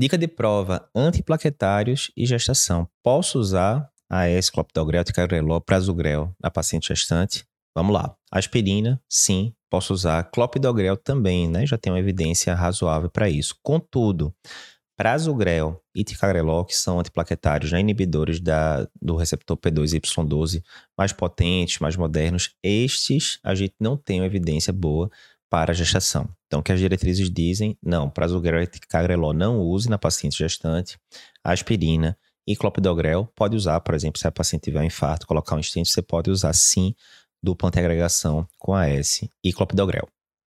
[0.00, 2.88] Dica de prova: antiplaquetários e gestação.
[3.02, 7.44] Posso usar AS, clopidogrel, ticagrelol, prasugrel na paciente gestante?
[7.76, 8.16] Vamos lá.
[8.32, 10.24] Aspirina, sim, posso usar.
[10.30, 11.66] Clopidogrel também, né?
[11.66, 13.54] Já tem uma evidência razoável para isso.
[13.62, 14.34] Contudo,
[14.96, 20.62] prasugrel e ticagrelol, que são antiplaquetários, né, inibidores da, do receptor P2Y12,
[20.96, 25.10] mais potentes, mais modernos, estes a gente não tem uma evidência boa
[25.50, 26.28] para a gestação.
[26.46, 30.96] Então, o que as diretrizes dizem, não, prasugrel e ticagrelol não use na paciente gestante,
[31.42, 35.62] aspirina e clopidogrel pode usar, por exemplo, se a paciente tiver um infarto, colocar um
[35.62, 36.94] stent, você pode usar sim
[37.42, 40.08] dupla antiagregação com AS e clopidogrel.